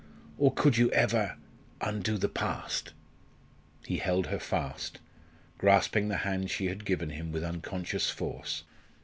[0.39, 1.37] or, could you ever
[1.79, 2.91] undo the past"
[3.85, 4.97] He held her fast,
[5.59, 8.63] grasping the hand she had given him with unconscious force.